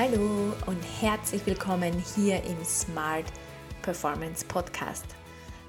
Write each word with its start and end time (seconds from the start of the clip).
Hallo 0.00 0.52
und 0.66 0.80
herzlich 1.00 1.44
willkommen 1.44 1.92
hier 2.14 2.40
im 2.44 2.64
Smart 2.64 3.24
Performance 3.82 4.44
Podcast. 4.44 5.04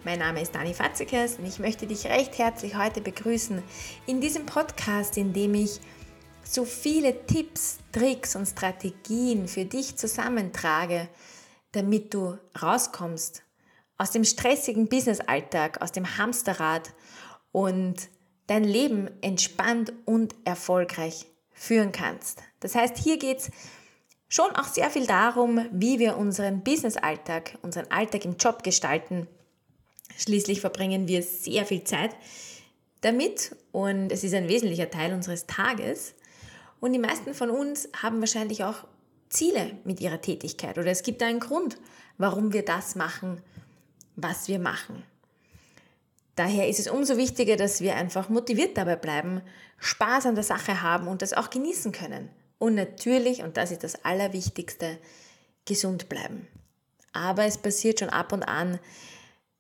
Mein 0.04 0.20
Name 0.20 0.44
ist 0.44 0.54
Dani 0.54 0.76
Fatzekers 0.76 1.40
und 1.40 1.48
ich 1.48 1.58
möchte 1.58 1.88
dich 1.88 2.06
recht 2.06 2.38
herzlich 2.38 2.78
heute 2.78 3.02
begrüßen 3.02 3.64
in 4.06 4.22
diesem 4.22 4.46
Podcast, 4.46 5.18
in 5.18 5.34
dem 5.34 5.56
ich 5.56 5.80
so 6.44 6.64
viele 6.64 7.26
Tipps, 7.26 7.80
Tricks 7.92 8.36
und 8.36 8.46
Strategien 8.46 9.48
für 9.48 9.66
dich 9.66 9.96
zusammentrage, 9.96 11.10
damit 11.72 12.14
du 12.14 12.38
rauskommst 12.62 13.42
aus 13.98 14.12
dem 14.12 14.26
stressigen 14.26 14.90
Businessalltag, 14.90 15.82
aus 15.82 15.92
dem 15.92 16.20
Hamsterrad 16.20 16.94
und 17.52 17.96
dein 18.46 18.64
Leben 18.64 19.10
entspannt 19.22 19.92
und 20.06 20.36
erfolgreich 20.46 21.26
führen 21.52 21.92
kannst. 21.92 22.44
Das 22.60 22.76
heißt, 22.76 22.96
hier 22.96 23.18
geht 23.18 23.40
es 23.40 23.52
schon 24.30 24.56
auch 24.56 24.66
sehr 24.66 24.90
viel 24.90 25.08
darum, 25.08 25.66
wie 25.72 26.00
wir 26.00 26.18
unseren 26.18 26.62
Businessalltag, 26.62 27.58
unseren 27.64 27.92
Alltag 27.92 28.24
im 28.26 28.38
Job 28.38 28.64
gestalten. 28.64 29.28
Schließlich 30.18 30.62
verbringen 30.62 31.08
wir 31.08 31.24
sehr 31.24 31.66
viel 31.66 31.84
Zeit 31.84 32.16
damit 33.02 33.56
und 33.72 34.12
es 34.12 34.24
ist 34.24 34.34
ein 34.34 34.48
wesentlicher 34.48 34.90
Teil 34.90 35.14
unseres 35.14 35.48
Tages. 35.48 36.14
Und 36.80 36.94
die 36.94 37.00
meisten 37.00 37.34
von 37.34 37.50
uns 37.50 37.90
haben 38.02 38.20
wahrscheinlich 38.20 38.64
auch 38.64 38.86
Ziele 39.30 39.78
mit 39.84 40.00
ihrer 40.00 40.22
Tätigkeit 40.22 40.78
oder 40.78 40.92
es 40.92 41.04
gibt 41.04 41.22
einen 41.24 41.40
Grund, 41.40 41.78
warum 42.18 42.54
wir 42.54 42.64
das 42.64 42.96
machen, 42.96 43.42
was 44.16 44.48
wir 44.48 44.60
machen. 44.60 45.04
Daher 46.36 46.70
ist 46.70 46.80
es 46.80 46.88
umso 46.88 47.18
wichtiger, 47.18 47.58
dass 47.58 47.82
wir 47.82 47.96
einfach 47.96 48.30
motiviert 48.30 48.78
dabei 48.78 48.96
bleiben, 48.96 49.42
Spaß 49.78 50.26
an 50.28 50.36
der 50.36 50.44
Sache 50.44 50.82
haben 50.82 51.08
und 51.08 51.22
das 51.22 51.34
auch 51.34 51.50
genießen 51.50 51.92
können. 51.92 52.30
Und 52.60 52.76
natürlich, 52.76 53.42
und 53.42 53.58
das 53.58 53.72
ist 53.72 53.84
das 53.84 54.04
Allerwichtigste, 54.06 55.00
gesund 55.66 56.10
bleiben. 56.10 56.48
Aber 57.14 57.46
es 57.46 57.58
passiert 57.58 58.00
schon 58.00 58.10
ab 58.10 58.34
und 58.34 58.44
an, 58.44 58.80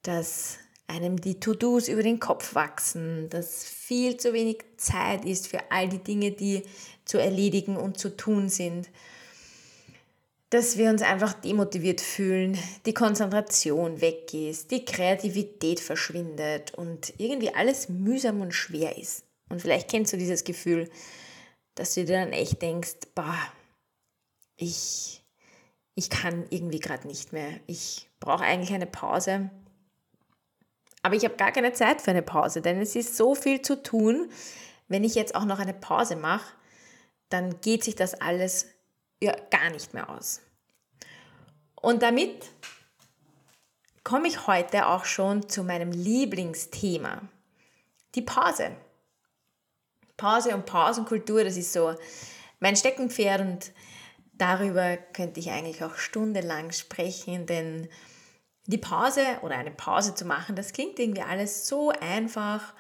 dass 0.04 0.58
einem 0.88 1.22
die 1.22 1.40
To-Dos 1.40 1.88
über 1.88 2.04
den 2.04 2.20
Kopf 2.20 2.56
wachsen, 2.56 3.30
dass 3.30 3.64
viel 3.64 4.18
zu 4.18 4.34
wenig 4.34 4.64
Zeit 4.78 5.24
ist 5.26 5.48
für 5.48 5.72
all 5.72 5.88
die 5.88 6.04
Dinge, 6.04 6.32
die 6.32 6.64
zu 7.06 7.18
erledigen 7.18 7.78
und 7.78 7.98
zu 8.00 8.16
tun 8.16 8.50
sind, 8.50 8.90
dass 10.50 10.78
wir 10.78 10.90
uns 10.90 11.04
einfach 11.04 11.34
demotiviert 11.34 12.02
fühlen, 12.02 12.58
die 12.86 12.94
Konzentration 12.94 14.02
weggeht, 14.02 14.72
die 14.72 14.84
Kreativität 14.84 15.80
verschwindet 15.80 16.74
und 16.74 17.14
irgendwie 17.18 17.54
alles 17.54 17.88
mühsam 17.88 18.42
und 18.42 18.54
schwer 18.54 18.98
ist. 18.98 19.24
Und 19.50 19.62
vielleicht 19.62 19.90
kennst 19.90 20.14
du 20.14 20.18
dieses 20.18 20.44
Gefühl, 20.44 20.90
dass 21.80 21.94
du 21.94 22.04
dir 22.04 22.20
dann 22.20 22.34
echt 22.34 22.62
denkst, 22.62 22.98
bah, 23.16 23.40
ich, 24.58 25.24
ich 25.96 26.10
kann 26.10 26.46
irgendwie 26.50 26.80
gerade 26.80 27.08
nicht 27.08 27.32
mehr. 27.32 27.60
Ich 27.68 28.10
brauche 28.20 28.44
eigentlich 28.44 28.74
eine 28.74 28.86
Pause. 28.86 29.50
Aber 31.02 31.16
ich 31.16 31.24
habe 31.24 31.38
gar 31.38 31.54
keine 31.54 31.72
Zeit 31.72 32.02
für 32.02 32.12
eine 32.12 32.22
Pause, 32.22 32.62
denn 32.62 32.82
es 32.82 32.96
ist 32.98 33.16
so 33.16 33.34
viel 33.34 33.62
zu 33.62 33.82
tun. 33.82 34.30
Wenn 34.90 35.06
ich 35.06 35.16
jetzt 35.16 35.36
auch 35.36 35.46
noch 35.46 35.60
eine 35.60 35.74
Pause 35.74 36.18
mache, 36.18 36.54
dann 37.30 37.62
geht 37.62 37.86
sich 37.86 37.96
das 37.96 38.14
alles 38.16 38.66
ja 39.22 39.34
gar 39.50 39.70
nicht 39.70 39.94
mehr 39.94 40.10
aus. 40.10 40.42
Und 41.76 42.02
damit 42.02 42.46
komme 44.04 44.28
ich 44.28 44.48
heute 44.48 44.88
auch 44.88 45.06
schon 45.06 45.48
zu 45.48 45.64
meinem 45.64 45.92
Lieblingsthema, 45.92 47.22
die 48.16 48.22
Pause. 48.22 48.76
Pause 50.20 50.54
und 50.54 50.66
Pausenkultur, 50.66 51.44
das 51.44 51.58
ist 51.58 51.74
so 51.74 51.96
mein 52.60 52.76
Steckenpferd 52.76 53.42
und 53.42 53.72
darüber 54.34 54.98
könnte 54.98 55.40
ich 55.40 55.50
eigentlich 55.50 55.84
auch 55.84 55.96
stundenlang 55.96 56.72
sprechen, 56.72 57.46
denn 57.46 57.88
die 58.66 58.78
Pause 58.78 59.22
oder 59.42 59.56
eine 59.56 59.72
Pause 59.72 60.14
zu 60.14 60.26
machen, 60.26 60.56
das 60.56 60.74
klingt 60.74 61.00
irgendwie 61.00 61.22
alles 61.22 61.68
so 61.68 61.92
einfach 62.02 62.74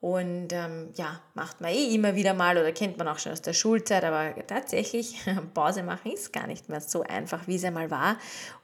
und 0.00 0.52
ähm, 0.52 0.90
ja, 0.94 1.20
macht 1.34 1.60
man 1.60 1.70
eh 1.70 1.94
immer 1.94 2.14
wieder 2.14 2.32
mal 2.32 2.56
oder 2.56 2.72
kennt 2.72 2.96
man 2.96 3.08
auch 3.08 3.18
schon 3.18 3.32
aus 3.32 3.42
der 3.42 3.52
Schulzeit, 3.52 4.04
aber 4.04 4.34
tatsächlich, 4.46 5.20
Pause 5.54 5.82
machen 5.82 6.12
ist 6.12 6.32
gar 6.32 6.46
nicht 6.46 6.68
mehr 6.68 6.80
so 6.80 7.02
einfach, 7.02 7.46
wie 7.46 7.56
es 7.56 7.64
einmal 7.64 7.90
war. 7.90 8.16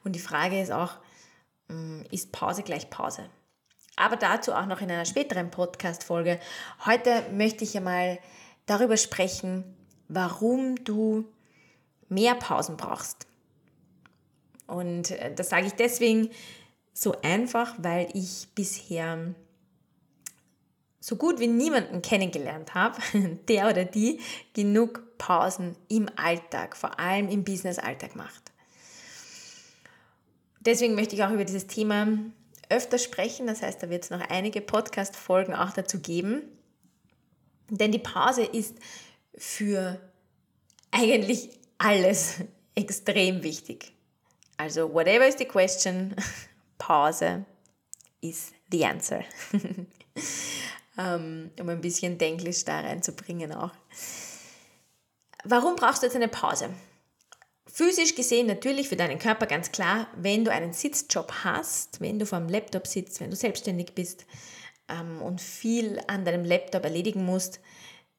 Und 0.03 0.15
die 0.15 0.19
Frage 0.19 0.61
ist 0.61 0.71
auch, 0.71 0.95
hm, 1.69 2.05
ist 2.11 2.31
Pause 2.31 2.63
gleich 2.63 2.89
Pause? 2.89 3.29
Aber 3.95 4.15
dazu 4.15 4.53
auch 4.53 4.65
noch 4.65 4.81
in 4.81 4.89
einer 4.89 5.05
späteren 5.05 5.51
Podcast-Folge. 5.51 6.39
Heute 6.85 7.23
möchte 7.31 7.63
ich 7.63 7.77
einmal 7.77 8.19
darüber 8.65 8.97
sprechen, 8.97 9.63
warum 10.07 10.83
du 10.83 11.25
mehr 12.09 12.35
Pausen 12.35 12.77
brauchst. 12.77 13.27
Und 14.67 15.11
äh, 15.11 15.33
das 15.33 15.49
sage 15.49 15.67
ich 15.67 15.73
deswegen 15.73 16.29
so 16.93 17.15
einfach, 17.21 17.75
weil 17.77 18.09
ich 18.13 18.47
bisher 18.55 19.33
so 20.99 21.17
gut 21.17 21.39
wie 21.39 21.47
niemanden 21.47 22.01
kennengelernt 22.01 22.73
habe, 22.73 22.99
der 23.47 23.69
oder 23.69 23.85
die 23.85 24.21
genug 24.53 25.03
Pausen 25.17 25.75
im 25.89 26.09
Alltag, 26.15 26.77
vor 26.77 26.99
allem 26.99 27.29
im 27.29 27.43
Business-Alltag 27.43 28.15
macht. 28.15 28.51
Deswegen 30.61 30.95
möchte 30.95 31.15
ich 31.15 31.23
auch 31.23 31.31
über 31.31 31.43
dieses 31.43 31.67
Thema 31.67 32.07
öfter 32.69 32.97
sprechen. 32.97 33.47
Das 33.47 33.61
heißt, 33.61 33.81
da 33.81 33.89
wird 33.89 34.03
es 34.03 34.09
noch 34.09 34.21
einige 34.29 34.61
Podcast-Folgen 34.61 35.53
auch 35.53 35.71
dazu 35.71 35.99
geben. 35.99 36.43
Denn 37.69 37.91
die 37.91 37.99
Pause 37.99 38.43
ist 38.43 38.75
für 39.35 39.99
eigentlich 40.91 41.49
alles 41.77 42.35
extrem 42.75 43.43
wichtig. 43.43 43.93
Also, 44.57 44.93
whatever 44.93 45.27
is 45.27 45.35
the 45.37 45.45
question, 45.45 46.15
Pause 46.77 47.45
is 48.21 48.51
the 48.71 48.85
answer. 48.85 49.23
um 50.97 51.69
ein 51.69 51.81
bisschen 51.81 52.17
Denglisch 52.17 52.65
da 52.65 52.81
reinzubringen 52.81 53.51
auch. 53.51 53.71
Warum 55.43 55.75
brauchst 55.75 56.03
du 56.03 56.07
jetzt 56.07 56.15
eine 56.15 56.27
Pause? 56.27 56.69
Physisch 57.75 58.13
gesehen 58.13 58.45
natürlich 58.45 58.87
für 58.87 58.95
deinen 58.95 59.17
Körper 59.17 59.47
ganz 59.47 59.71
klar, 59.71 60.05
wenn 60.15 60.45
du 60.45 60.51
einen 60.51 60.73
Sitzjob 60.73 61.33
hast, 61.43 62.01
wenn 62.01 62.19
du 62.19 62.27
vor 62.27 62.37
dem 62.37 62.47
Laptop 62.47 62.85
sitzt, 62.85 63.19
wenn 63.19 63.31
du 63.31 63.35
selbstständig 63.35 63.95
bist 63.95 64.27
ähm, 64.87 65.23
und 65.23 65.41
viel 65.41 65.99
an 66.05 66.23
deinem 66.23 66.45
Laptop 66.45 66.83
erledigen 66.83 67.25
musst, 67.25 67.59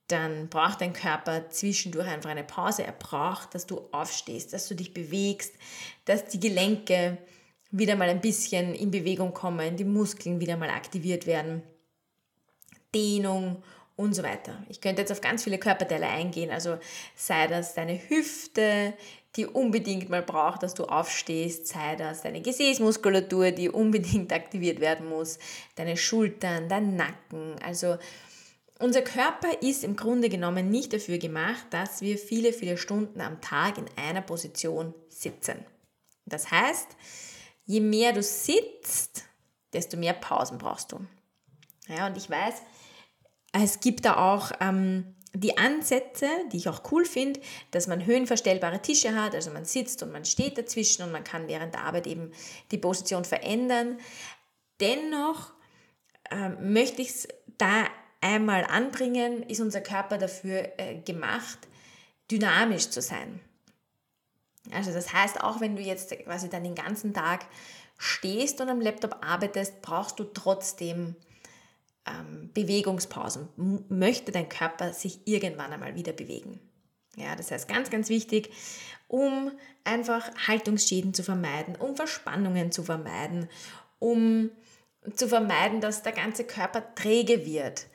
dann 0.09 0.48
braucht 0.48 0.81
dein 0.81 0.93
Körper 0.93 1.50
zwischendurch 1.50 2.09
einfach 2.09 2.31
eine 2.31 2.43
Pause. 2.43 2.82
Er 2.82 2.94
braucht, 2.94 3.54
dass 3.54 3.64
du 3.64 3.81
aufstehst, 3.93 4.53
dass 4.53 4.66
du 4.66 4.75
dich 4.75 4.93
bewegst, 4.93 5.54
dass 6.04 6.25
die 6.25 6.41
Gelenke 6.41 7.19
wieder 7.70 7.94
mal 7.94 8.09
ein 8.09 8.20
bisschen 8.20 8.75
in 8.75 8.91
Bewegung 8.91 9.32
kommen, 9.32 9.76
die 9.76 9.84
Muskeln 9.84 10.41
wieder 10.41 10.56
mal 10.56 10.70
aktiviert 10.70 11.28
werden, 11.28 11.62
Dehnung 12.93 13.62
und 13.94 14.14
so 14.14 14.25
weiter. 14.25 14.64
Ich 14.69 14.81
könnte 14.81 15.03
jetzt 15.03 15.12
auf 15.12 15.20
ganz 15.20 15.44
viele 15.44 15.59
Körperteile 15.59 16.09
eingehen, 16.09 16.50
also 16.50 16.76
sei 17.14 17.47
das 17.47 17.75
deine 17.75 18.00
Hüfte, 18.09 18.94
die 19.37 19.47
unbedingt 19.47 20.09
mal 20.09 20.22
braucht, 20.22 20.62
dass 20.62 20.75
du 20.75 20.84
aufstehst, 20.84 21.67
sei 21.67 21.97
das 21.97 22.22
deine 22.22 22.41
Gesäßmuskulatur, 22.41 23.50
die 23.50 23.69
unbedingt 23.69 24.33
aktiviert 24.33 24.81
werden 24.81 25.09
muss, 25.09 25.39
deine 25.75 25.97
Schultern, 25.97 26.69
dein 26.69 26.97
Nacken. 26.97 27.56
Also 27.62 27.99
unser 28.78 29.03
Körper 29.03 29.62
ist 29.62 29.84
im 29.84 29.97
Grunde 29.97 30.28
genommen 30.28 30.71
nicht 30.71 30.93
dafür 30.93 31.19
gemacht, 31.19 31.67
dass 31.71 32.00
wir 32.00 32.19
viele, 32.19 32.53
viele 32.53 32.77
Stunden 32.77 33.21
am 33.21 33.41
Tag 33.41 33.78
in 33.78 33.87
einer 33.97 34.23
Position 34.23 34.94
sitzen. 35.09 35.65
Das 36.27 36.50
heißt, 36.50 36.89
je 37.67 37.81
mehr 37.81 38.12
du 38.12 38.23
sitzt, 38.23 39.25
desto 39.73 39.97
mehr 39.97 40.15
Pausen 40.15 40.59
brauchst 40.59 40.93
du. 40.93 41.00
Ja, 41.88 42.06
und 42.06 42.17
ich 42.17 42.31
weiß, 42.31 42.62
es 43.53 43.81
gibt 43.81 44.05
da 44.05 44.17
auch 44.17 44.53
ähm, 44.61 45.13
die 45.34 45.58
Ansätze, 45.58 46.28
die 46.52 46.58
ich 46.58 46.69
auch 46.69 46.82
cool 46.92 47.04
finde, 47.04 47.40
dass 47.72 47.88
man 47.88 48.06
höhenverstellbare 48.06 48.81
Tische 48.81 49.14
hat, 49.14 49.34
also 49.34 49.50
man 49.50 49.64
sitzt 49.64 50.02
und 50.02 50.12
man 50.12 50.25
steht 50.25 50.56
dazwischen 50.56 51.02
und 51.02 51.12
man 51.12 51.25
kann 51.25 51.48
während 51.48 51.75
der 51.75 51.82
Arbeit 51.82 52.06
eben 52.06 52.32
die 52.70 52.78
Position 52.78 53.25
verändern. 53.25 53.98
Dennoch 54.81 55.52
äh, 56.31 56.50
möchte 56.50 57.02
ich 57.02 57.08
es 57.08 57.28
da 57.58 57.86
einmal 58.20 58.64
anbringen, 58.64 59.42
ist 59.42 59.60
unser 59.60 59.81
Körper 59.81 60.19
dafür 60.19 60.72
äh, 60.78 61.00
gemacht, 61.00 61.58
dynamisch 62.31 62.90
zu 62.90 63.02
sein. 63.02 63.40
Also 64.72 64.92
das 64.92 65.12
heißt, 65.12 65.42
auch 65.42 65.60
wenn 65.60 65.76
du 65.76 65.82
jetzt 65.82 66.16
quasi 66.25 66.48
dann 66.48 66.64
den 66.64 66.75
ganzen 66.75 67.12
Tag 67.12 67.44
stehst 67.98 68.60
und 68.60 68.69
am 68.69 68.81
Laptop 68.81 69.19
arbeitest, 69.20 69.82
brauchst 69.82 70.19
du 70.19 70.25
trotzdem 70.25 71.16
ähm, 72.06 72.51
Bewegungspausen, 72.53 73.49
möchte 73.89 74.33
dein 74.33 74.49
Körper 74.49 74.93
sich 74.93 75.21
irgendwann 75.27 75.73
einmal 75.73 75.95
wieder 75.95 76.12
bewegen. 76.12 76.61
Ja, 77.17 77.37
das 77.37 77.51
heißt 77.51 77.69
ganz, 77.69 77.91
ganz 77.91 78.09
wichtig, 78.09 78.51
um 79.09 79.53
einfach 79.85 80.31
Haltungsschäden 80.47 81.15
zu 81.15 81.23
vermeiden, 81.23 81.77
um 81.77 81.95
Verspannungen 81.97 82.73
zu 82.73 82.83
vermeiden, 82.83 83.49
um 83.99 84.51
zu 85.15 85.29
vermeiden, 85.29 85.81
dass 85.81 86.03
der 86.03 86.12
ganze 86.12 86.45
Körper 86.45 86.95
träge 86.95 87.47
wird. 87.47 87.87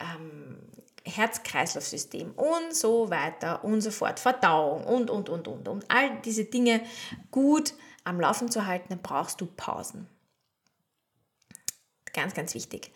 Ähm, 0.00 0.58
Herz-Kreislauf-System 1.06 2.32
und 2.32 2.74
so 2.74 3.10
weiter 3.10 3.62
und 3.62 3.82
so 3.82 3.90
fort, 3.90 4.18
Verdauung 4.18 4.84
und, 4.84 5.10
und, 5.10 5.28
und, 5.28 5.48
und, 5.48 5.68
um 5.68 5.80
all 5.88 6.20
diese 6.22 6.44
Dinge 6.44 6.80
gut 7.30 7.74
am 8.04 8.20
Laufen 8.20 8.50
zu 8.50 8.66
halten, 8.66 8.86
dann 8.88 9.02
brauchst 9.02 9.40
du 9.40 9.46
Pausen. 9.46 10.08
Ganz, 12.14 12.32
ganz 12.32 12.54
wichtig. 12.54 12.90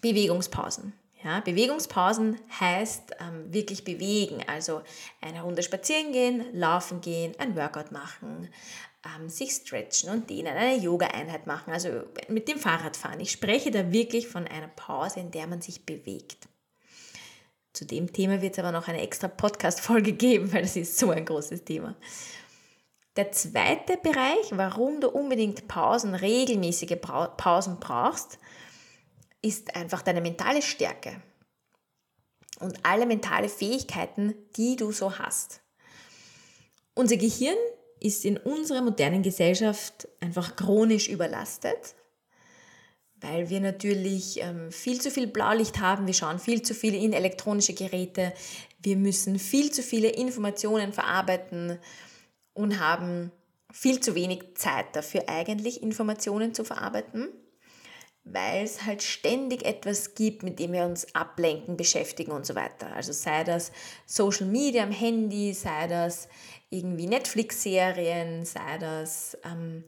Bewegungspausen. 0.00 0.92
Ja, 1.24 1.40
Bewegungspausen 1.40 2.38
heißt 2.60 3.16
ähm, 3.18 3.52
wirklich 3.52 3.82
bewegen, 3.82 4.44
also 4.46 4.82
eine 5.20 5.42
Runde 5.42 5.64
spazieren 5.64 6.12
gehen, 6.12 6.44
laufen 6.52 7.00
gehen, 7.00 7.32
ein 7.38 7.56
Workout 7.56 7.90
machen, 7.90 8.48
ähm, 9.04 9.28
sich 9.28 9.50
stretchen 9.50 10.10
und 10.10 10.30
dehnen, 10.30 10.56
eine 10.56 10.76
Yoga-Einheit 10.76 11.48
machen, 11.48 11.72
also 11.72 12.02
mit 12.28 12.46
dem 12.46 12.58
Fahrrad 12.58 12.96
fahren. 12.96 13.18
Ich 13.18 13.32
spreche 13.32 13.72
da 13.72 13.90
wirklich 13.90 14.28
von 14.28 14.46
einer 14.46 14.68
Pause, 14.68 15.18
in 15.18 15.32
der 15.32 15.48
man 15.48 15.60
sich 15.60 15.84
bewegt. 15.84 16.48
Zu 17.72 17.84
dem 17.84 18.12
Thema 18.12 18.40
wird 18.40 18.52
es 18.52 18.58
aber 18.58 18.72
noch 18.72 18.86
eine 18.86 19.00
extra 19.00 19.26
Podcast-Folge 19.26 20.12
geben, 20.12 20.52
weil 20.52 20.62
das 20.62 20.76
ist 20.76 20.98
so 20.98 21.10
ein 21.10 21.24
großes 21.24 21.64
Thema. 21.64 21.96
Der 23.16 23.32
zweite 23.32 23.96
Bereich, 23.96 24.52
warum 24.52 25.00
du 25.00 25.08
unbedingt 25.08 25.66
Pausen, 25.66 26.14
regelmäßige 26.14 26.96
Pausen 27.00 27.78
brauchst, 27.80 28.38
ist 29.42 29.74
einfach 29.76 30.02
deine 30.02 30.20
mentale 30.20 30.62
Stärke 30.62 31.22
und 32.60 32.78
alle 32.82 33.06
mentale 33.06 33.48
Fähigkeiten, 33.48 34.34
die 34.56 34.76
du 34.76 34.92
so 34.92 35.18
hast. 35.18 35.60
Unser 36.94 37.16
Gehirn 37.16 37.56
ist 38.00 38.24
in 38.24 38.36
unserer 38.36 38.82
modernen 38.82 39.22
Gesellschaft 39.22 40.08
einfach 40.20 40.56
chronisch 40.56 41.08
überlastet, 41.08 41.94
weil 43.20 43.50
wir 43.50 43.60
natürlich 43.60 44.40
ähm, 44.40 44.70
viel 44.70 45.00
zu 45.00 45.10
viel 45.10 45.26
Blaulicht 45.26 45.80
haben, 45.80 46.06
wir 46.06 46.14
schauen 46.14 46.38
viel 46.38 46.62
zu 46.62 46.74
viel 46.74 46.94
in 46.94 47.12
elektronische 47.12 47.74
Geräte, 47.74 48.32
wir 48.80 48.96
müssen 48.96 49.38
viel 49.38 49.72
zu 49.72 49.82
viele 49.82 50.08
Informationen 50.08 50.92
verarbeiten 50.92 51.78
und 52.54 52.80
haben 52.80 53.32
viel 53.72 54.00
zu 54.00 54.14
wenig 54.14 54.54
Zeit 54.54 54.94
dafür 54.94 55.28
eigentlich 55.28 55.82
Informationen 55.82 56.54
zu 56.54 56.64
verarbeiten 56.64 57.28
weil 58.32 58.64
es 58.64 58.84
halt 58.84 59.02
ständig 59.02 59.64
etwas 59.64 60.14
gibt, 60.14 60.42
mit 60.42 60.58
dem 60.58 60.72
wir 60.72 60.84
uns 60.84 61.14
ablenken, 61.14 61.76
beschäftigen 61.76 62.32
und 62.32 62.44
so 62.44 62.54
weiter. 62.54 62.92
Also 62.94 63.12
sei 63.12 63.44
das 63.44 63.72
Social 64.06 64.46
Media 64.46 64.82
am 64.82 64.92
Handy, 64.92 65.52
sei 65.54 65.86
das 65.86 66.28
irgendwie 66.70 67.06
Netflix-Serien, 67.06 68.44
sei 68.44 68.78
das 68.78 69.38
ähm, 69.44 69.84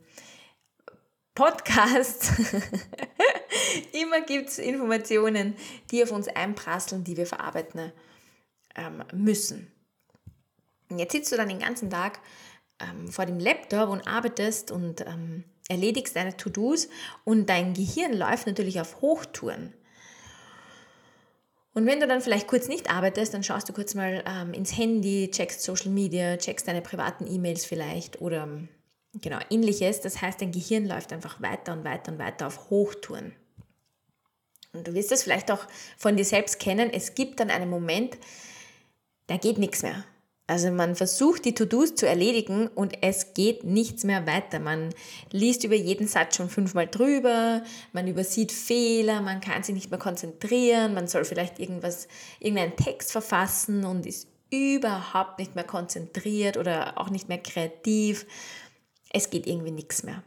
Podcasts. 1.34 2.32
Immer 3.92 4.22
gibt 4.22 4.48
es 4.48 4.58
Informationen, 4.58 5.54
die 5.90 6.02
auf 6.02 6.10
uns 6.10 6.28
einprasseln, 6.28 7.04
die 7.04 7.16
wir 7.16 7.26
verarbeiten 7.26 7.92
ähm, 8.74 9.04
müssen. 9.12 9.70
Und 10.88 10.98
jetzt 10.98 11.12
sitzt 11.12 11.30
du 11.32 11.36
dann 11.36 11.48
den 11.48 11.60
ganzen 11.60 11.90
Tag 11.90 12.20
ähm, 12.80 13.08
vor 13.08 13.26
dem 13.26 13.38
Laptop 13.38 13.90
und 13.90 14.06
arbeitest 14.06 14.70
und 14.70 15.02
ähm, 15.02 15.44
erledigst 15.70 16.16
deine 16.16 16.36
To-Dos 16.36 16.88
und 17.24 17.48
dein 17.48 17.74
Gehirn 17.74 18.12
läuft 18.12 18.46
natürlich 18.46 18.80
auf 18.80 19.00
Hochtouren. 19.00 19.72
Und 21.72 21.86
wenn 21.86 22.00
du 22.00 22.08
dann 22.08 22.20
vielleicht 22.20 22.48
kurz 22.48 22.68
nicht 22.68 22.90
arbeitest, 22.90 23.32
dann 23.32 23.44
schaust 23.44 23.68
du 23.68 23.72
kurz 23.72 23.94
mal 23.94 24.24
ähm, 24.26 24.52
ins 24.52 24.76
Handy, 24.76 25.30
checkst 25.30 25.62
Social 25.62 25.90
Media, 25.90 26.36
checkst 26.36 26.66
deine 26.66 26.82
privaten 26.82 27.32
E-Mails 27.32 27.64
vielleicht 27.64 28.20
oder 28.20 28.48
genau 29.14 29.38
ähnliches. 29.50 30.00
Das 30.00 30.20
heißt, 30.20 30.40
dein 30.40 30.50
Gehirn 30.50 30.86
läuft 30.86 31.12
einfach 31.12 31.40
weiter 31.40 31.72
und 31.72 31.84
weiter 31.84 32.12
und 32.12 32.18
weiter 32.18 32.48
auf 32.48 32.70
Hochtouren. 32.70 33.32
Und 34.72 34.86
du 34.86 34.94
wirst 34.94 35.12
es 35.12 35.22
vielleicht 35.22 35.50
auch 35.50 35.66
von 35.96 36.16
dir 36.16 36.24
selbst 36.24 36.58
kennen. 36.58 36.90
Es 36.92 37.14
gibt 37.14 37.40
dann 37.40 37.50
einen 37.50 37.70
Moment, 37.70 38.18
da 39.28 39.36
geht 39.36 39.58
nichts 39.58 39.82
mehr. 39.82 40.04
Also 40.50 40.72
man 40.72 40.96
versucht 40.96 41.44
die 41.44 41.54
To-Dos 41.54 41.94
zu 41.94 42.08
erledigen 42.08 42.66
und 42.66 43.04
es 43.04 43.34
geht 43.34 43.62
nichts 43.62 44.02
mehr 44.02 44.26
weiter. 44.26 44.58
Man 44.58 44.92
liest 45.30 45.62
über 45.62 45.76
jeden 45.76 46.08
Satz 46.08 46.34
schon 46.36 46.50
fünfmal 46.50 46.88
drüber, 46.88 47.62
man 47.92 48.08
übersieht 48.08 48.50
Fehler, 48.50 49.20
man 49.20 49.40
kann 49.40 49.62
sich 49.62 49.76
nicht 49.76 49.90
mehr 49.90 50.00
konzentrieren, 50.00 50.92
man 50.92 51.06
soll 51.06 51.24
vielleicht 51.24 51.60
irgendwas, 51.60 52.08
irgendeinen 52.40 52.74
Text 52.74 53.12
verfassen 53.12 53.84
und 53.84 54.06
ist 54.06 54.26
überhaupt 54.50 55.38
nicht 55.38 55.54
mehr 55.54 55.62
konzentriert 55.62 56.56
oder 56.56 56.98
auch 56.98 57.10
nicht 57.10 57.28
mehr 57.28 57.38
kreativ. 57.38 58.26
Es 59.12 59.30
geht 59.30 59.46
irgendwie 59.46 59.70
nichts 59.70 60.02
mehr. 60.02 60.24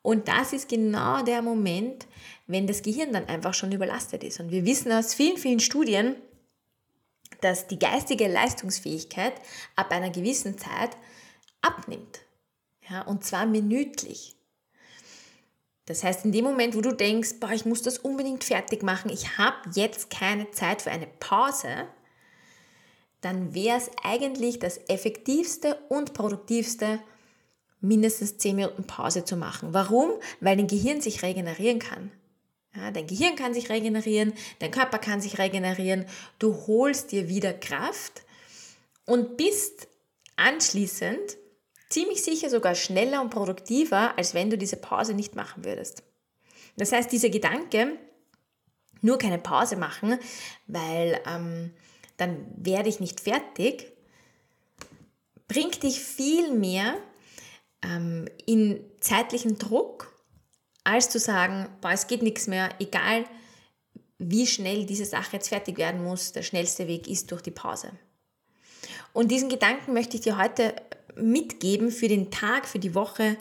Und 0.00 0.28
das 0.28 0.54
ist 0.54 0.70
genau 0.70 1.22
der 1.22 1.42
Moment, 1.42 2.06
wenn 2.46 2.66
das 2.66 2.80
Gehirn 2.80 3.12
dann 3.12 3.26
einfach 3.26 3.52
schon 3.52 3.72
überlastet 3.72 4.24
ist. 4.24 4.40
Und 4.40 4.50
wir 4.50 4.64
wissen 4.64 4.90
aus 4.90 5.12
vielen, 5.12 5.36
vielen 5.36 5.60
Studien, 5.60 6.16
dass 7.40 7.66
die 7.66 7.78
geistige 7.78 8.28
Leistungsfähigkeit 8.28 9.34
ab 9.76 9.90
einer 9.90 10.10
gewissen 10.10 10.58
Zeit 10.58 10.96
abnimmt. 11.60 12.20
Ja, 12.88 13.02
und 13.02 13.24
zwar 13.24 13.46
minütlich. 13.46 14.34
Das 15.86 16.04
heißt, 16.04 16.24
in 16.24 16.32
dem 16.32 16.44
Moment, 16.44 16.76
wo 16.76 16.80
du 16.80 16.92
denkst, 16.92 17.40
boah, 17.40 17.50
ich 17.50 17.64
muss 17.64 17.82
das 17.82 17.98
unbedingt 17.98 18.44
fertig 18.44 18.82
machen, 18.82 19.10
ich 19.10 19.38
habe 19.38 19.56
jetzt 19.74 20.10
keine 20.10 20.50
Zeit 20.50 20.82
für 20.82 20.90
eine 20.90 21.06
Pause, 21.06 21.86
dann 23.20 23.54
wäre 23.54 23.78
es 23.78 23.90
eigentlich 24.02 24.58
das 24.58 24.78
effektivste 24.88 25.76
und 25.88 26.12
produktivste, 26.14 27.00
mindestens 27.80 28.38
10 28.38 28.56
Minuten 28.56 28.84
Pause 28.86 29.24
zu 29.24 29.36
machen. 29.36 29.72
Warum? 29.72 30.10
Weil 30.40 30.56
dein 30.56 30.66
Gehirn 30.66 31.00
sich 31.00 31.22
regenerieren 31.22 31.78
kann. 31.78 32.12
Ja, 32.74 32.90
dein 32.90 33.06
Gehirn 33.06 33.34
kann 33.34 33.54
sich 33.54 33.70
regenerieren, 33.70 34.34
dein 34.58 34.70
Körper 34.70 34.98
kann 34.98 35.20
sich 35.20 35.38
regenerieren, 35.38 36.06
du 36.38 36.66
holst 36.66 37.12
dir 37.12 37.28
wieder 37.28 37.52
Kraft 37.52 38.22
und 39.06 39.36
bist 39.36 39.88
anschließend 40.36 41.38
ziemlich 41.88 42.22
sicher 42.22 42.50
sogar 42.50 42.74
schneller 42.74 43.20
und 43.22 43.30
produktiver, 43.30 44.16
als 44.18 44.34
wenn 44.34 44.50
du 44.50 44.58
diese 44.58 44.76
Pause 44.76 45.14
nicht 45.14 45.34
machen 45.34 45.64
würdest. 45.64 46.02
Das 46.76 46.92
heißt, 46.92 47.10
dieser 47.10 47.30
Gedanke, 47.30 47.98
nur 49.00 49.18
keine 49.18 49.38
Pause 49.38 49.76
machen, 49.76 50.18
weil 50.66 51.20
ähm, 51.26 51.72
dann 52.16 52.46
werde 52.56 52.88
ich 52.88 53.00
nicht 53.00 53.20
fertig, 53.20 53.92
bringt 55.46 55.82
dich 55.82 56.00
viel 56.00 56.52
mehr 56.52 56.96
ähm, 57.82 58.28
in 58.46 58.84
zeitlichen 59.00 59.58
Druck 59.58 60.12
als 60.88 61.10
zu 61.10 61.18
sagen, 61.18 61.68
boah, 61.80 61.92
es 61.92 62.06
geht 62.06 62.22
nichts 62.22 62.46
mehr, 62.46 62.70
egal 62.78 63.24
wie 64.18 64.46
schnell 64.46 64.84
diese 64.84 65.04
Sache 65.04 65.34
jetzt 65.34 65.48
fertig 65.48 65.78
werden 65.78 66.02
muss, 66.02 66.32
der 66.32 66.42
schnellste 66.42 66.88
Weg 66.88 67.06
ist 67.06 67.30
durch 67.30 67.42
die 67.42 67.52
Pause. 67.52 67.92
Und 69.12 69.30
diesen 69.30 69.48
Gedanken 69.48 69.92
möchte 69.92 70.16
ich 70.16 70.22
dir 70.22 70.38
heute 70.38 70.74
mitgeben 71.14 71.90
für 71.90 72.08
den 72.08 72.30
Tag, 72.30 72.66
für 72.66 72.78
die 72.78 72.94
Woche, 72.94 73.36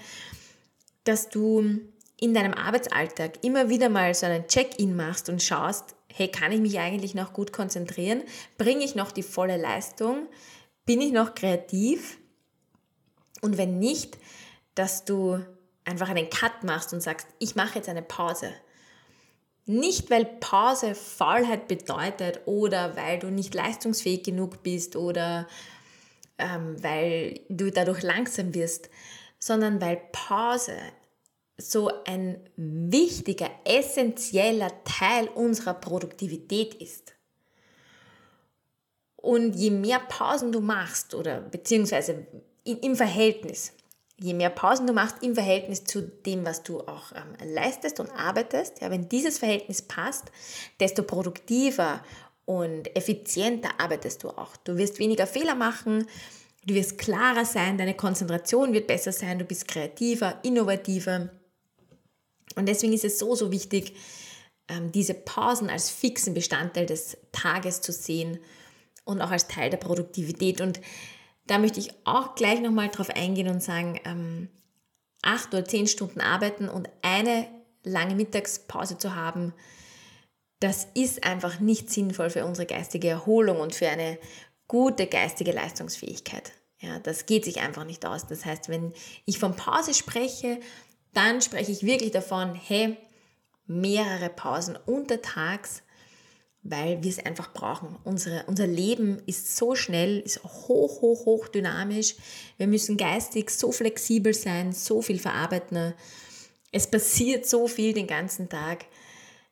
dass 1.03 1.29
du 1.29 1.79
in 2.19 2.33
deinem 2.33 2.53
Arbeitsalltag 2.53 3.43
immer 3.43 3.69
wieder 3.69 3.89
mal 3.89 4.13
so 4.13 4.25
einen 4.25 4.47
Check-in 4.47 4.95
machst 4.95 5.29
und 5.29 5.41
schaust, 5.41 5.95
hey, 6.13 6.27
kann 6.27 6.51
ich 6.51 6.59
mich 6.59 6.79
eigentlich 6.79 7.15
noch 7.15 7.33
gut 7.33 7.53
konzentrieren? 7.53 8.23
Bringe 8.57 8.83
ich 8.83 8.95
noch 8.95 9.11
die 9.11 9.23
volle 9.23 9.57
Leistung? 9.57 10.27
Bin 10.85 10.99
ich 10.99 11.11
noch 11.11 11.33
kreativ? 11.33 12.17
Und 13.41 13.57
wenn 13.57 13.79
nicht, 13.79 14.17
dass 14.75 15.05
du 15.05 15.39
einfach 15.87 16.09
einen 16.09 16.29
Cut 16.29 16.63
machst 16.63 16.93
und 16.93 17.01
sagst, 17.01 17.27
ich 17.39 17.55
mache 17.55 17.75
jetzt 17.75 17.89
eine 17.89 18.01
Pause. 18.01 18.51
Nicht, 19.65 20.09
weil 20.09 20.25
Pause 20.25 20.95
Faulheit 20.95 21.67
bedeutet 21.67 22.41
oder 22.45 22.95
weil 22.95 23.19
du 23.19 23.29
nicht 23.29 23.53
leistungsfähig 23.53 24.23
genug 24.23 24.63
bist 24.63 24.95
oder 24.95 25.47
ähm, 26.37 26.81
weil 26.83 27.39
du 27.49 27.71
dadurch 27.71 28.03
langsam 28.03 28.53
wirst, 28.53 28.89
sondern 29.39 29.81
weil 29.81 30.01
Pause 30.11 30.77
so 31.57 31.91
ein 32.05 32.39
wichtiger, 32.55 33.49
essentieller 33.65 34.71
Teil 34.83 35.27
unserer 35.27 35.73
Produktivität 35.73 36.75
ist. 36.75 37.15
Und 39.15 39.55
je 39.55 39.71
mehr 39.71 39.99
Pausen 39.99 40.51
du 40.51 40.61
machst 40.61 41.15
oder 41.15 41.41
beziehungsweise 41.41 42.27
im 42.63 42.95
Verhältnis, 42.95 43.73
je 44.19 44.33
mehr 44.33 44.49
Pausen 44.49 44.87
du 44.87 44.93
machst 44.93 45.17
im 45.21 45.35
Verhältnis 45.35 45.83
zu 45.83 46.01
dem, 46.01 46.45
was 46.45 46.63
du 46.63 46.81
auch 46.81 47.11
ähm, 47.13 47.53
leistest 47.53 47.99
und 47.99 48.09
arbeitest, 48.09 48.81
ja, 48.81 48.89
wenn 48.89 49.09
dieses 49.09 49.37
Verhältnis 49.37 49.81
passt, 49.81 50.25
desto 50.79 51.03
produktiver 51.03 52.03
und 52.45 52.95
effizienter 52.95 53.69
arbeitest 53.79 54.23
du 54.23 54.29
auch. 54.29 54.55
Du 54.57 54.77
wirst 54.77 54.99
weniger 54.99 55.27
Fehler 55.27 55.55
machen, 55.55 56.07
du 56.65 56.73
wirst 56.73 56.97
klarer 56.97 57.45
sein, 57.45 57.77
deine 57.77 57.93
Konzentration 57.93 58.73
wird 58.73 58.87
besser 58.87 59.11
sein, 59.11 59.39
du 59.39 59.45
bist 59.45 59.67
kreativer, 59.67 60.39
innovativer. 60.43 61.29
Und 62.55 62.67
deswegen 62.67 62.93
ist 62.93 63.05
es 63.05 63.19
so, 63.19 63.35
so 63.35 63.51
wichtig, 63.51 63.93
ähm, 64.67 64.91
diese 64.91 65.13
Pausen 65.13 65.69
als 65.69 65.89
fixen 65.89 66.33
Bestandteil 66.33 66.87
des 66.87 67.17
Tages 67.31 67.81
zu 67.81 67.91
sehen 67.91 68.39
und 69.05 69.21
auch 69.21 69.31
als 69.31 69.47
Teil 69.47 69.69
der 69.69 69.77
Produktivität. 69.77 70.59
Und 70.59 70.79
da 71.47 71.57
möchte 71.57 71.79
ich 71.79 71.91
auch 72.05 72.35
gleich 72.35 72.61
nochmal 72.61 72.89
drauf 72.89 73.09
eingehen 73.09 73.49
und 73.49 73.63
sagen, 73.63 73.99
ähm, 74.05 74.49
acht 75.21 75.53
oder 75.53 75.65
zehn 75.65 75.87
Stunden 75.87 76.21
arbeiten 76.21 76.69
und 76.69 76.89
eine 77.01 77.47
lange 77.83 78.15
Mittagspause 78.15 78.97
zu 78.97 79.15
haben, 79.15 79.53
das 80.59 80.87
ist 80.93 81.23
einfach 81.23 81.59
nicht 81.59 81.89
sinnvoll 81.89 82.29
für 82.29 82.45
unsere 82.45 82.65
geistige 82.65 83.09
Erholung 83.09 83.59
und 83.59 83.75
für 83.75 83.89
eine 83.89 84.17
gute 84.67 85.07
geistige 85.07 85.51
Leistungsfähigkeit. 85.51 86.51
Ja, 86.79 86.99
das 86.99 87.25
geht 87.25 87.45
sich 87.45 87.59
einfach 87.61 87.85
nicht 87.85 88.05
aus. 88.05 88.27
Das 88.27 88.45
heißt, 88.45 88.69
wenn 88.69 88.93
ich 89.25 89.39
von 89.39 89.55
Pause 89.55 89.93
spreche, 89.93 90.59
dann 91.13 91.41
spreche 91.41 91.71
ich 91.71 91.83
wirklich 91.83 92.11
davon, 92.11 92.53
hey, 92.53 92.97
mehrere 93.65 94.29
Pausen 94.29 94.75
untertags, 94.75 95.83
weil 96.69 97.01
wir 97.01 97.09
es 97.09 97.25
einfach 97.25 97.53
brauchen. 97.53 97.95
Unsere, 98.03 98.43
unser 98.47 98.67
Leben 98.67 99.21
ist 99.25 99.55
so 99.55 99.75
schnell, 99.75 100.19
ist 100.19 100.43
hoch, 100.43 101.01
hoch, 101.01 101.25
hoch 101.25 101.47
dynamisch. 101.47 102.15
Wir 102.57 102.67
müssen 102.67 102.97
geistig 102.97 103.49
so 103.49 103.71
flexibel 103.71 104.33
sein, 104.33 104.73
so 104.73 105.01
viel 105.01 105.19
verarbeiten. 105.19 105.93
Es 106.71 106.87
passiert 106.87 107.45
so 107.45 107.67
viel 107.67 107.93
den 107.93 108.07
ganzen 108.07 108.49
Tag. 108.49 108.85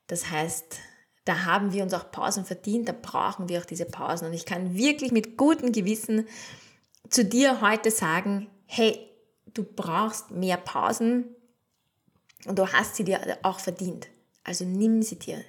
Das 0.07 0.29
heißt, 0.29 0.79
da 1.24 1.45
haben 1.45 1.74
wir 1.74 1.84
uns 1.84 1.93
auch 1.93 2.12
Pausen 2.12 2.45
verdient, 2.45 2.89
da 2.89 2.93
brauchen 2.93 3.50
wir 3.50 3.60
auch 3.60 3.65
diese 3.65 3.86
Pausen. 3.86 4.27
Und 4.27 4.34
ich 4.34 4.45
kann 4.45 4.75
wirklich 4.75 5.12
mit 5.12 5.38
gutem 5.38 5.72
Gewissen 5.72 6.27
zu 7.10 7.24
dir 7.24 7.62
heute 7.62 7.91
sagen, 7.91 8.48
hey, 8.65 9.00
du 9.53 9.63
brauchst 9.63 10.31
mehr 10.31 10.57
Pausen 10.57 11.25
und 12.45 12.60
du 12.60 12.67
hast 12.67 12.98
sie 12.98 13.05
dir 13.05 13.38
auch 13.41 13.60
verdient. 13.60 14.07
Also 14.43 14.65
nimm 14.65 15.01
sie 15.01 15.17
dir. 15.17 15.43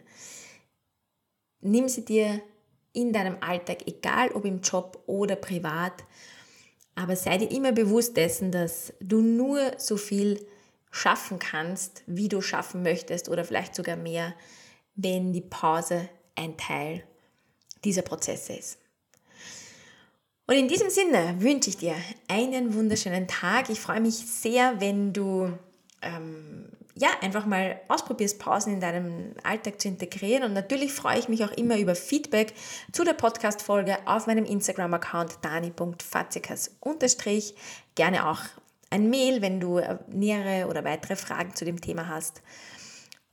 Nimm 1.61 1.89
sie 1.89 2.05
dir 2.05 2.41
in 2.93 3.13
deinem 3.13 3.37
Alltag, 3.41 3.87
egal 3.87 4.31
ob 4.33 4.45
im 4.45 4.61
Job 4.61 5.03
oder 5.07 5.37
privat. 5.37 6.05
Aber 6.95 7.15
sei 7.15 7.39
dir 7.39 7.51
immer 7.51 7.73
bewusst 7.73 8.17
dessen, 8.17 8.51
dass 8.51 8.93
du 9.01 9.21
nur 9.21 9.73
so 9.77 9.97
viel 9.97 10.47
schaffen 10.91 11.39
kannst, 11.39 12.03
wie 12.07 12.29
du 12.29 12.41
schaffen 12.41 12.83
möchtest 12.83 13.29
oder 13.29 13.45
vielleicht 13.45 13.75
sogar 13.75 13.97
mehr, 13.97 14.35
wenn 14.95 15.33
die 15.33 15.43
Pause 15.43 16.09
ein 16.35 16.57
Teil 16.57 17.05
dieser 17.85 18.03
Prozesse 18.03 18.55
ist. 18.55 18.79
Und 20.47 20.55
in 20.55 20.69
diesem 20.69 20.91
Sinne 20.91 21.37
wünsche 21.41 21.71
ich 21.71 21.77
dir 21.77 21.97
einen 22.29 22.73
wunderschönen 22.73 23.27
Tag. 23.27 23.69
Ich 23.69 23.81
freue 23.81 24.01
mich 24.01 24.15
sehr, 24.15 24.81
wenn 24.81 25.13
du 25.13 25.53
ähm, 26.07 26.69
ja, 26.99 27.11
einfach 27.21 27.45
mal 27.45 27.79
ausprobierst, 27.89 28.39
Pausen 28.39 28.73
in 28.73 28.81
deinem 28.81 29.35
Alltag 29.43 29.81
zu 29.81 29.89
integrieren. 29.89 30.45
Und 30.45 30.55
natürlich 30.55 30.93
freue 30.93 31.19
ich 31.19 31.29
mich 31.29 31.45
auch 31.45 31.51
immer 31.53 31.77
über 31.79 31.95
Feedback 31.95 32.55
zu 32.91 33.05
der 33.05 33.13
Podcast-Folge 33.13 33.99
auf 34.07 34.27
meinem 34.27 34.47
Instagram-Account 34.47 35.39
dani.fatzikas 35.43 36.77
Gerne 37.95 38.29
auch 38.29 38.41
ein 38.89 39.11
Mail, 39.11 39.43
wenn 39.43 39.61
du 39.61 39.79
äh, 39.79 39.99
nähere 40.09 40.69
oder 40.69 40.85
weitere 40.85 41.17
Fragen 41.17 41.55
zu 41.55 41.67
dem 41.67 41.81
Thema 41.81 42.09
hast. 42.09 42.41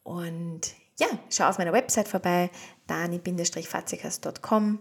Und 0.04 0.62
ja, 1.00 1.08
schau 1.30 1.48
auf 1.48 1.58
meiner 1.58 1.74
Website 1.74 2.10
vorbei, 2.10 2.50
dani-fatzikas.com. 2.88 4.80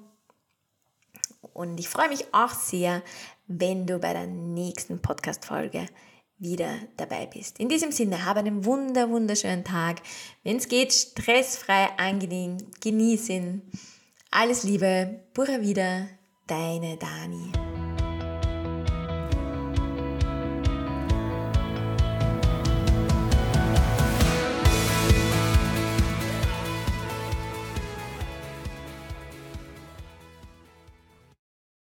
Und 1.52 1.78
ich 1.78 1.88
freue 1.88 2.08
mich 2.08 2.26
auch 2.32 2.50
sehr, 2.50 3.02
wenn 3.46 3.86
du 3.86 3.98
bei 3.98 4.12
der 4.12 4.26
nächsten 4.26 5.00
Podcast-Folge 5.00 5.86
wieder 6.42 6.74
dabei 6.96 7.26
bist. 7.26 7.58
In 7.58 7.68
diesem 7.68 7.92
Sinne, 7.92 8.24
habe 8.26 8.40
einen 8.40 8.64
wunder, 8.64 9.08
wunderschönen 9.08 9.64
Tag. 9.64 10.02
Wenn 10.42 10.56
es 10.56 10.68
geht, 10.68 10.92
stressfrei, 10.92 11.88
angenehm, 11.96 12.58
genießen. 12.80 13.62
Alles 14.30 14.64
Liebe, 14.64 15.20
Pura 15.32 15.60
wieder, 15.60 16.08
deine 16.46 16.98
Dani. 16.98 17.71